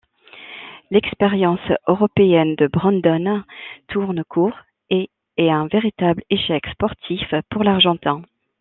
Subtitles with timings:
[0.89, 3.43] L'expérience européenne de Brandan
[3.87, 4.57] tourne court
[4.89, 8.23] et est un véritable échec sportif pour l'argentin.